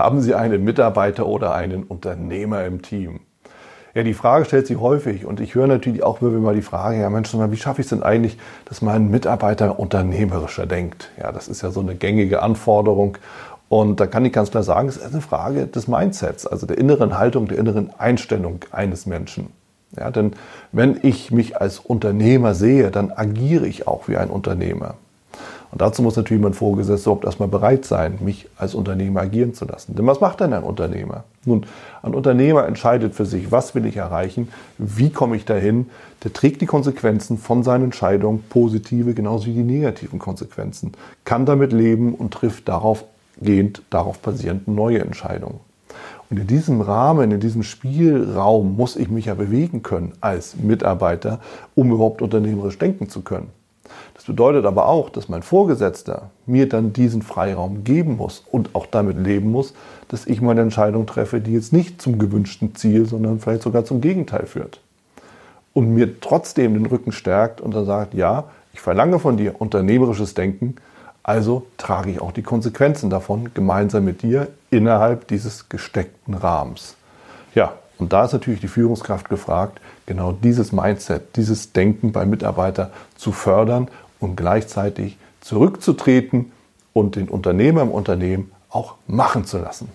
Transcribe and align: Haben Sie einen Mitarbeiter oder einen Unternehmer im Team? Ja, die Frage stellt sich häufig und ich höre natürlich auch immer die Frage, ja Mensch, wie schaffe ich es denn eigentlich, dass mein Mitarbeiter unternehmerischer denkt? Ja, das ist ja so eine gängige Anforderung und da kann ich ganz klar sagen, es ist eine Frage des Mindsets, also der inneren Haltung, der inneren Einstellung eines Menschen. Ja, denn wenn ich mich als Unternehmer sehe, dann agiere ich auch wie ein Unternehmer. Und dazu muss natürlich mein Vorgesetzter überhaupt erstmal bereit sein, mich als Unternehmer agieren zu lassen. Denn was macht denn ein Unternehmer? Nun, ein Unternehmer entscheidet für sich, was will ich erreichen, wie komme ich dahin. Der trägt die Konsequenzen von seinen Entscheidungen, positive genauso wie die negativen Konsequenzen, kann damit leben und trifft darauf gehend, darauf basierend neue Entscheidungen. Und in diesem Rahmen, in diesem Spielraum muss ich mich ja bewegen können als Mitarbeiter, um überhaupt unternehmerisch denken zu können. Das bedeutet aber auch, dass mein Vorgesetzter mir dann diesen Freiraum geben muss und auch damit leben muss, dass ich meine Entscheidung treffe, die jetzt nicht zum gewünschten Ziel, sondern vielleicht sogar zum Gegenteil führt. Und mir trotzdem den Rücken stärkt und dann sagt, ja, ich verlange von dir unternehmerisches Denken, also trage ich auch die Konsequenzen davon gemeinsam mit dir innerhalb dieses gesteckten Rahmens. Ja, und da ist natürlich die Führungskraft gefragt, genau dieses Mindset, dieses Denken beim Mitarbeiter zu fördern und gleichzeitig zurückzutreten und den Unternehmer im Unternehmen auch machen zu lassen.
Haben 0.00 0.22
Sie 0.22 0.34
einen 0.34 0.64
Mitarbeiter 0.64 1.26
oder 1.26 1.54
einen 1.54 1.82
Unternehmer 1.82 2.64
im 2.64 2.80
Team? 2.80 3.20
Ja, 3.92 4.02
die 4.02 4.14
Frage 4.14 4.46
stellt 4.46 4.66
sich 4.66 4.80
häufig 4.80 5.26
und 5.26 5.40
ich 5.40 5.54
höre 5.54 5.66
natürlich 5.66 6.02
auch 6.02 6.22
immer 6.22 6.54
die 6.54 6.62
Frage, 6.62 6.98
ja 6.98 7.10
Mensch, 7.10 7.34
wie 7.34 7.56
schaffe 7.58 7.82
ich 7.82 7.84
es 7.84 7.90
denn 7.90 8.02
eigentlich, 8.02 8.38
dass 8.64 8.80
mein 8.80 9.10
Mitarbeiter 9.10 9.78
unternehmerischer 9.78 10.64
denkt? 10.64 11.10
Ja, 11.20 11.32
das 11.32 11.48
ist 11.48 11.60
ja 11.60 11.70
so 11.70 11.80
eine 11.80 11.96
gängige 11.96 12.42
Anforderung 12.42 13.18
und 13.68 14.00
da 14.00 14.06
kann 14.06 14.24
ich 14.24 14.32
ganz 14.32 14.50
klar 14.50 14.62
sagen, 14.62 14.88
es 14.88 14.96
ist 14.96 15.12
eine 15.12 15.20
Frage 15.20 15.66
des 15.66 15.86
Mindsets, 15.86 16.46
also 16.46 16.66
der 16.66 16.78
inneren 16.78 17.18
Haltung, 17.18 17.46
der 17.46 17.58
inneren 17.58 17.90
Einstellung 17.98 18.60
eines 18.70 19.04
Menschen. 19.04 19.52
Ja, 19.98 20.10
denn 20.10 20.32
wenn 20.72 20.98
ich 21.02 21.30
mich 21.30 21.60
als 21.60 21.78
Unternehmer 21.78 22.54
sehe, 22.54 22.90
dann 22.90 23.12
agiere 23.12 23.66
ich 23.66 23.86
auch 23.86 24.08
wie 24.08 24.16
ein 24.16 24.30
Unternehmer. 24.30 24.94
Und 25.72 25.80
dazu 25.80 26.02
muss 26.02 26.16
natürlich 26.16 26.42
mein 26.42 26.54
Vorgesetzter 26.54 27.10
überhaupt 27.10 27.24
erstmal 27.24 27.48
bereit 27.48 27.84
sein, 27.84 28.18
mich 28.20 28.48
als 28.56 28.74
Unternehmer 28.74 29.20
agieren 29.20 29.54
zu 29.54 29.64
lassen. 29.64 29.94
Denn 29.94 30.06
was 30.06 30.20
macht 30.20 30.40
denn 30.40 30.52
ein 30.52 30.64
Unternehmer? 30.64 31.24
Nun, 31.44 31.64
ein 32.02 32.14
Unternehmer 32.14 32.66
entscheidet 32.66 33.14
für 33.14 33.24
sich, 33.24 33.52
was 33.52 33.74
will 33.74 33.86
ich 33.86 33.96
erreichen, 33.96 34.48
wie 34.78 35.10
komme 35.10 35.36
ich 35.36 35.44
dahin. 35.44 35.88
Der 36.24 36.32
trägt 36.32 36.60
die 36.60 36.66
Konsequenzen 36.66 37.38
von 37.38 37.62
seinen 37.62 37.84
Entscheidungen, 37.84 38.42
positive 38.48 39.14
genauso 39.14 39.46
wie 39.46 39.54
die 39.54 39.62
negativen 39.62 40.18
Konsequenzen, 40.18 40.92
kann 41.24 41.46
damit 41.46 41.72
leben 41.72 42.14
und 42.14 42.34
trifft 42.34 42.68
darauf 42.68 43.04
gehend, 43.40 43.82
darauf 43.90 44.18
basierend 44.18 44.66
neue 44.66 44.98
Entscheidungen. 44.98 45.60
Und 46.30 46.38
in 46.38 46.46
diesem 46.46 46.80
Rahmen, 46.80 47.30
in 47.32 47.40
diesem 47.40 47.62
Spielraum 47.62 48.76
muss 48.76 48.96
ich 48.96 49.08
mich 49.08 49.26
ja 49.26 49.34
bewegen 49.34 49.82
können 49.82 50.12
als 50.20 50.56
Mitarbeiter, 50.56 51.40
um 51.74 51.90
überhaupt 51.90 52.22
unternehmerisch 52.22 52.78
denken 52.78 53.08
zu 53.08 53.22
können. 53.22 53.48
Das 54.14 54.24
bedeutet 54.24 54.66
aber 54.66 54.86
auch, 54.86 55.10
dass 55.10 55.28
mein 55.28 55.42
Vorgesetzter 55.42 56.30
mir 56.46 56.68
dann 56.68 56.92
diesen 56.92 57.22
Freiraum 57.22 57.84
geben 57.84 58.16
muss 58.16 58.44
und 58.50 58.74
auch 58.74 58.86
damit 58.86 59.18
leben 59.18 59.50
muss, 59.50 59.74
dass 60.08 60.26
ich 60.26 60.40
meine 60.40 60.60
Entscheidung 60.60 61.06
treffe, 61.06 61.40
die 61.40 61.52
jetzt 61.52 61.72
nicht 61.72 62.02
zum 62.02 62.18
gewünschten 62.18 62.74
Ziel, 62.74 63.06
sondern 63.06 63.40
vielleicht 63.40 63.62
sogar 63.62 63.84
zum 63.84 64.00
Gegenteil 64.00 64.46
führt. 64.46 64.80
Und 65.72 65.94
mir 65.94 66.20
trotzdem 66.20 66.74
den 66.74 66.86
Rücken 66.86 67.12
stärkt 67.12 67.60
und 67.60 67.74
dann 67.74 67.86
sagt, 67.86 68.14
ja, 68.14 68.44
ich 68.72 68.80
verlange 68.80 69.18
von 69.18 69.36
dir 69.36 69.60
unternehmerisches 69.60 70.34
Denken, 70.34 70.76
also 71.22 71.66
trage 71.76 72.10
ich 72.10 72.20
auch 72.20 72.32
die 72.32 72.42
Konsequenzen 72.42 73.10
davon 73.10 73.50
gemeinsam 73.54 74.04
mit 74.04 74.22
dir 74.22 74.48
innerhalb 74.70 75.28
dieses 75.28 75.68
gesteckten 75.68 76.34
Rahmens. 76.34 76.96
Ja, 77.54 77.74
und 78.00 78.12
da 78.12 78.24
ist 78.24 78.32
natürlich 78.32 78.60
die 78.60 78.68
Führungskraft 78.68 79.28
gefragt, 79.28 79.80
genau 80.06 80.32
dieses 80.32 80.72
Mindset, 80.72 81.36
dieses 81.36 81.72
Denken 81.72 82.12
beim 82.12 82.30
Mitarbeiter 82.30 82.90
zu 83.14 83.30
fördern 83.30 83.88
und 84.18 84.36
gleichzeitig 84.36 85.18
zurückzutreten 85.42 86.50
und 86.94 87.16
den 87.16 87.28
Unternehmer 87.28 87.82
im 87.82 87.90
Unternehmen 87.90 88.50
auch 88.70 88.94
machen 89.06 89.44
zu 89.44 89.58
lassen. 89.58 89.88